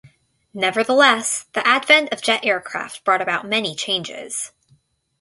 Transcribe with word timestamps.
Nevertheless, 0.55 1.45
the 1.53 1.67
advent 1.67 2.11
of 2.11 2.23
jet 2.23 2.43
aircraft 2.43 3.03
brought 3.03 3.21
about 3.21 3.47
many 3.47 3.75
changes. 3.75 4.51